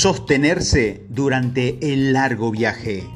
[0.00, 3.06] Sostenerse durante el largo viaje.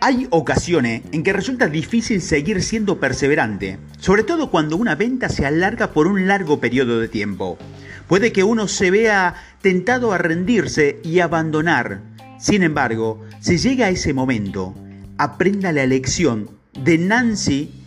[0.00, 5.46] Hay ocasiones en que resulta difícil seguir siendo perseverante, sobre todo cuando una venta se
[5.46, 7.58] alarga por un largo periodo de tiempo.
[8.06, 12.02] Puede que uno se vea tentado a rendirse y abandonar.
[12.38, 14.76] Sin embargo, si llega a ese momento,
[15.18, 16.50] aprenda la lección
[16.80, 17.82] de Nancy,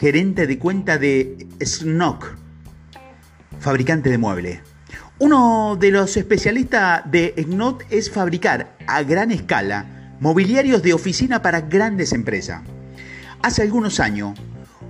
[0.00, 2.34] gerente de cuenta de Snock,
[3.60, 4.71] fabricante de muebles.
[5.22, 11.60] Uno de los especialistas de Snot es fabricar a gran escala mobiliarios de oficina para
[11.60, 12.62] grandes empresas.
[13.40, 14.36] Hace algunos años,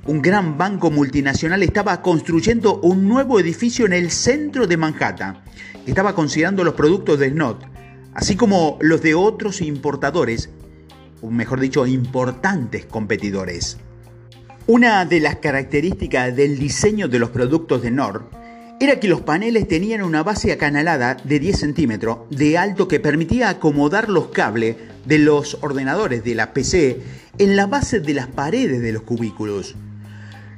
[0.06, 5.36] un gran banco multinacional estaba construyendo un nuevo edificio en el centro de Manhattan.
[5.86, 7.66] Estaba considerando los productos de Snot,
[8.14, 10.48] así como los de otros importadores,
[11.20, 13.76] o mejor dicho, importantes competidores.
[14.66, 18.41] Una de las características del diseño de los productos de Nord
[18.82, 23.48] era que los paneles tenían una base acanalada de 10 centímetros de alto que permitía
[23.48, 24.74] acomodar los cables
[25.04, 26.98] de los ordenadores de la PC
[27.38, 29.76] en la base de las paredes de los cubículos.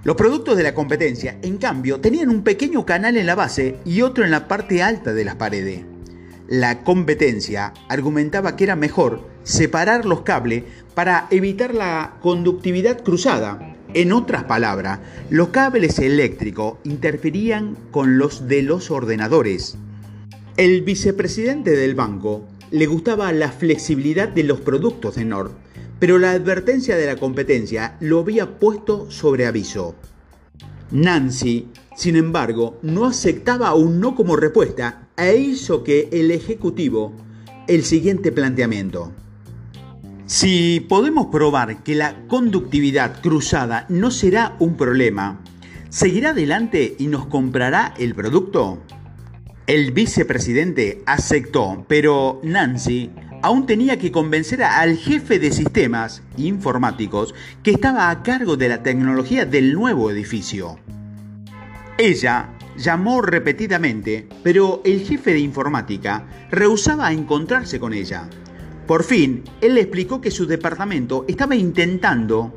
[0.05, 4.01] Los productos de la competencia, en cambio, tenían un pequeño canal en la base y
[4.01, 5.83] otro en la parte alta de las paredes.
[6.49, 14.13] La competencia argumentaba que era mejor separar los cables para evitar la conductividad cruzada en
[14.13, 15.01] otras palabras,
[15.31, 19.77] los cables eléctricos interferían con los de los ordenadores.
[20.57, 25.53] El vicepresidente del banco le gustaba la flexibilidad de los productos de Nord,
[25.99, 29.95] pero la advertencia de la competencia lo había puesto sobre aviso.
[30.91, 37.13] Nancy, sin embargo, no aceptaba un no como respuesta e hizo que el ejecutivo
[37.67, 39.13] el siguiente planteamiento.
[40.27, 45.43] Si podemos probar que la conductividad cruzada no será un problema,
[45.91, 48.83] ¿seguirá adelante y nos comprará el producto?
[49.67, 53.11] El vicepresidente aceptó, pero Nancy
[53.43, 58.83] aún tenía que convencer al jefe de sistemas informáticos que estaba a cargo de la
[58.83, 60.79] tecnología del nuevo edificio.
[61.99, 62.49] Ella
[62.79, 68.27] llamó repetidamente, pero el jefe de informática rehusaba encontrarse con ella.
[68.87, 72.53] Por fin, él explicó que su departamento estaba intentando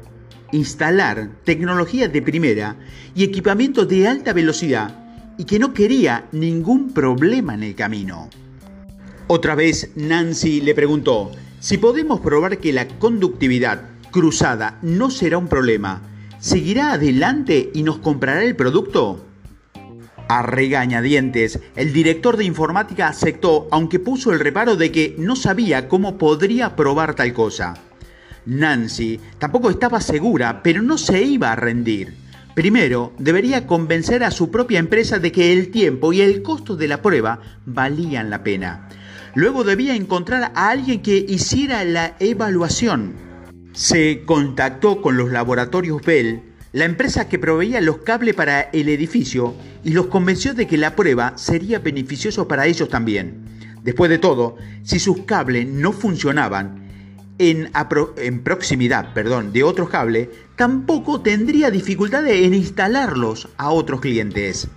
[0.52, 2.76] instalar tecnología de primera
[3.16, 5.06] y equipamiento de alta velocidad
[5.38, 8.30] y que no quería ningún problema en el camino.
[9.28, 15.48] Otra vez Nancy le preguntó, si podemos probar que la conductividad cruzada no será un
[15.48, 16.02] problema,
[16.40, 19.27] ¿seguirá adelante y nos comprará el producto?
[20.30, 25.88] A regañadientes, el director de informática aceptó, aunque puso el reparo de que no sabía
[25.88, 27.76] cómo podría probar tal cosa.
[28.46, 32.14] Nancy tampoco estaba segura, pero no se iba a rendir.
[32.56, 36.88] Primero, debería convencer a su propia empresa de que el tiempo y el costo de
[36.88, 38.90] la prueba valían la pena.
[39.36, 43.14] Luego debía encontrar a alguien que hiciera la evaluación.
[43.74, 46.42] Se contactó con los laboratorios Bell
[46.74, 50.96] la empresa que proveía los cables para el edificio y los convenció de que la
[50.96, 53.46] prueba sería beneficioso para ellos también.
[53.84, 56.88] Después de todo, si sus cables no funcionaban
[57.40, 57.72] en,
[58.44, 64.68] proximidad perdón, de otros cables, tampoco tendría dificultades en instalarlos a otros clientes.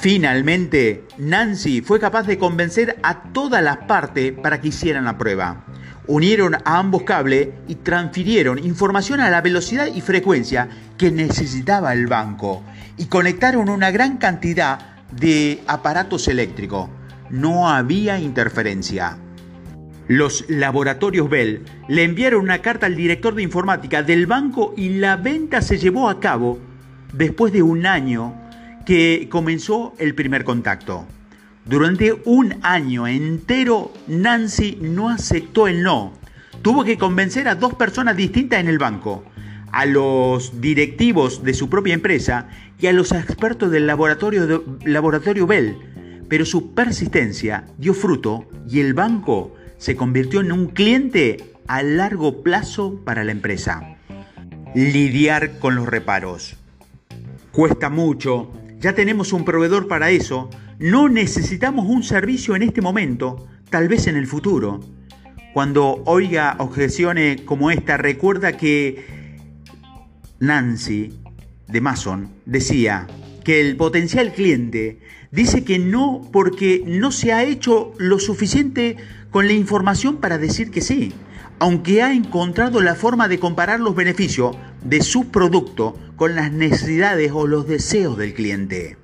[0.00, 5.64] Finalmente, Nancy fue capaz de convencer a todas las partes para que hicieran la prueba
[6.06, 12.06] unieron a ambos cables y transfirieron información a la velocidad y frecuencia que necesitaba el
[12.06, 12.62] banco
[12.96, 16.88] y conectaron una gran cantidad de aparatos eléctricos.
[17.30, 19.18] No había interferencia.
[20.08, 25.16] Los laboratorios Bell le enviaron una carta al director de informática del banco y la
[25.16, 26.58] venta se llevó a cabo
[27.12, 28.34] después de un año
[28.84, 31.06] que comenzó el primer contacto.
[31.66, 36.12] Durante un año entero, Nancy no aceptó el no.
[36.62, 39.24] Tuvo que convencer a dos personas distintas en el banco,
[39.72, 45.76] a los directivos de su propia empresa y a los expertos del laboratorio, Bell.
[46.28, 52.44] Pero su persistencia dio fruto y el banco se convirtió en un cliente a largo
[52.44, 53.96] plazo para la empresa.
[54.76, 56.56] Lidiar con los reparos.
[57.50, 60.48] Cuesta mucho, ya tenemos un proveedor para eso,
[60.78, 64.80] no necesitamos un servicio en este momento, tal vez en el futuro.
[65.54, 69.36] Cuando oiga objeciones como esta, recuerda que
[70.38, 71.14] Nancy
[71.66, 73.06] de Mason decía
[73.42, 75.00] que el potencial cliente
[75.30, 78.96] dice que no porque no se ha hecho lo suficiente
[79.30, 81.12] con la información para decir que sí,
[81.58, 87.32] aunque ha encontrado la forma de comparar los beneficios de su producto con las necesidades
[87.32, 88.96] o los deseos del cliente.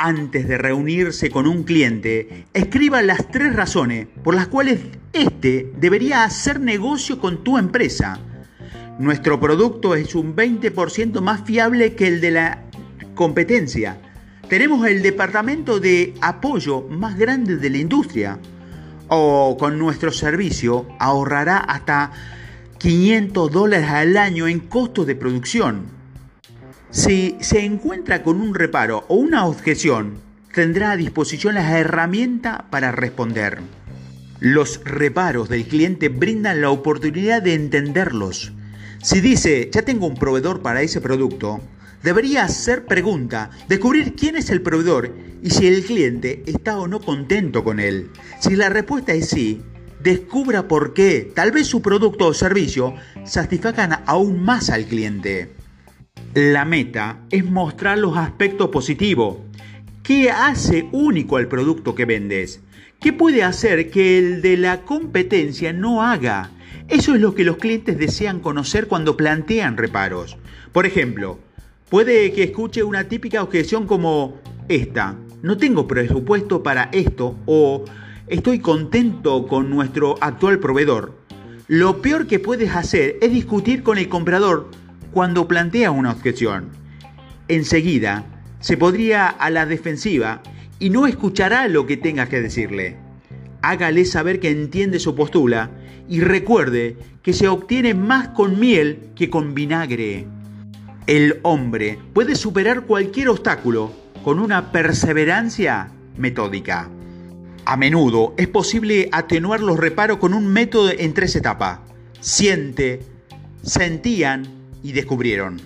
[0.00, 4.78] Antes de reunirse con un cliente, escriba las tres razones por las cuales
[5.12, 8.20] éste debería hacer negocio con tu empresa.
[9.00, 12.62] Nuestro producto es un 20% más fiable que el de la
[13.16, 14.00] competencia.
[14.48, 18.38] Tenemos el departamento de apoyo más grande de la industria.
[19.08, 22.12] O con nuestro servicio ahorrará hasta
[22.78, 25.97] 500 dólares al año en costos de producción.
[26.98, 30.14] Si se encuentra con un reparo o una objeción,
[30.52, 33.60] tendrá a disposición las herramientas para responder.
[34.40, 38.52] Los reparos del cliente brindan la oportunidad de entenderlos.
[39.00, 41.60] Si dice, ya tengo un proveedor para ese producto,
[42.02, 46.98] debería hacer pregunta, descubrir quién es el proveedor y si el cliente está o no
[46.98, 48.10] contento con él.
[48.40, 49.62] Si la respuesta es sí,
[50.02, 55.57] descubra por qué tal vez su producto o servicio satisfagan aún más al cliente.
[56.34, 59.38] La meta es mostrar los aspectos positivos.
[60.02, 62.60] ¿Qué hace único al producto que vendes?
[63.00, 66.50] ¿Qué puede hacer que el de la competencia no haga?
[66.88, 70.36] Eso es lo que los clientes desean conocer cuando plantean reparos.
[70.72, 71.38] Por ejemplo,
[71.88, 74.38] puede que escuche una típica objeción como
[74.68, 77.84] esta, no tengo presupuesto para esto o
[78.26, 81.16] estoy contento con nuestro actual proveedor.
[81.68, 84.70] Lo peor que puedes hacer es discutir con el comprador
[85.12, 86.70] cuando plantea una objeción.
[87.48, 88.24] Enseguida
[88.60, 90.42] se podría a la defensiva
[90.78, 92.96] y no escuchará lo que tengas que decirle.
[93.62, 95.70] Hágale saber que entiende su postura
[96.08, 100.26] y recuerde que se obtiene más con miel que con vinagre.
[101.06, 106.90] El hombre puede superar cualquier obstáculo con una perseverancia metódica.
[107.64, 111.80] A menudo es posible atenuar los reparos con un método en tres etapas.
[112.20, 113.00] Siente,
[113.62, 115.60] sentían y descubrieron.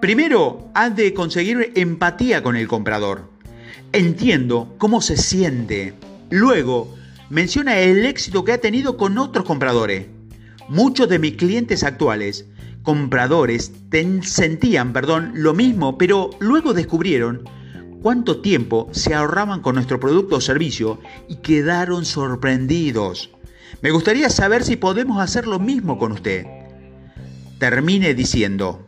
[0.00, 3.30] Primero, has de conseguir empatía con el comprador.
[3.92, 5.94] Entiendo cómo se siente.
[6.30, 6.94] Luego,
[7.30, 10.06] menciona el éxito que ha tenido con otros compradores.
[10.68, 12.46] Muchos de mis clientes actuales,
[12.82, 13.72] compradores,
[14.22, 17.48] sentían, perdón, lo mismo, pero luego descubrieron
[18.02, 23.30] cuánto tiempo se ahorraban con nuestro producto o servicio y quedaron sorprendidos.
[23.82, 26.55] Me gustaría saber si podemos hacer lo mismo con usted
[27.58, 28.86] termine diciendo,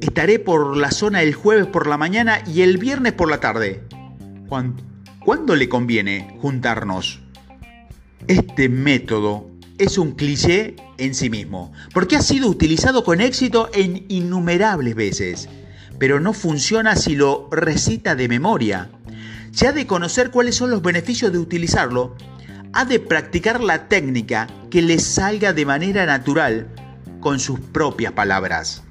[0.00, 3.84] estaré por la zona el jueves por la mañana y el viernes por la tarde.
[4.48, 7.20] ¿Cuándo, le conviene juntarnos?
[8.26, 14.04] Este método es un cliché en sí mismo, porque ha sido utilizado con éxito en
[14.08, 15.48] innumerables veces,
[15.98, 18.90] pero no funciona si lo recita de memoria.
[19.52, 22.16] Se ha de conocer cuáles son los beneficios de utilizarlo,
[22.72, 26.71] ha de practicar la técnica que le salga de manera natural
[27.22, 28.82] con sus propias palabras.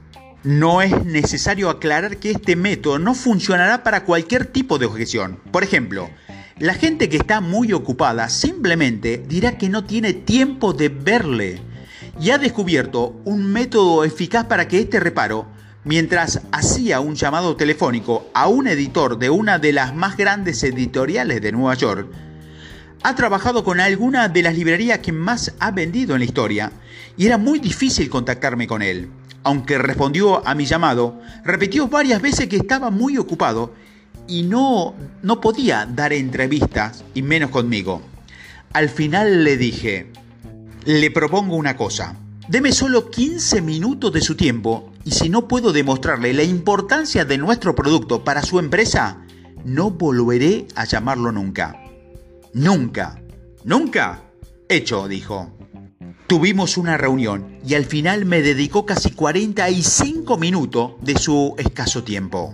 [0.44, 5.40] No es necesario aclarar que este método no funcionará para cualquier tipo de objeción.
[5.52, 6.10] Por ejemplo,
[6.58, 11.62] la gente que está muy ocupada simplemente dirá que no tiene tiempo de verle
[12.20, 15.46] y ha descubierto un método eficaz para que este reparo,
[15.84, 21.42] mientras hacía un llamado telefónico a un editor de una de las más grandes editoriales
[21.42, 22.08] de Nueva York,
[23.04, 26.72] ha trabajado con alguna de las librerías que más ha vendido en la historia
[27.18, 29.10] y era muy difícil contactarme con él.
[29.44, 33.74] Aunque respondió a mi llamado, repitió varias veces que estaba muy ocupado
[34.28, 34.94] y no,
[35.24, 38.02] no podía dar entrevistas y menos conmigo.
[38.74, 40.12] Al final le dije,
[40.86, 42.16] le propongo una cosa,
[42.48, 47.40] deme solo 15 minutos de su tiempo y si no puedo demostrarle la importancia de
[47.40, 49.18] nuestro producto para su empresa,
[49.66, 51.81] no volveré a llamarlo nunca.
[52.54, 53.22] Nunca,
[53.64, 54.24] nunca.
[54.68, 55.58] Hecho, dijo.
[56.28, 62.54] Tuvimos una reunión y al final me dedicó casi 45 minutos de su escaso tiempo.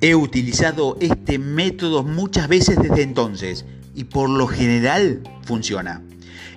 [0.00, 6.02] He utilizado este método muchas veces desde entonces y por lo general funciona.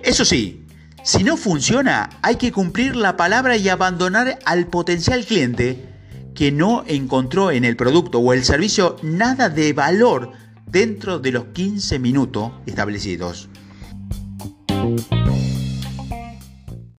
[0.02, 0.64] Eso sí,
[1.02, 5.88] si no funciona, hay que cumplir la palabra y abandonar al potencial cliente
[6.34, 10.32] que no encontró en el producto o el servicio nada de valor
[10.70, 13.48] dentro de los 15 minutos establecidos.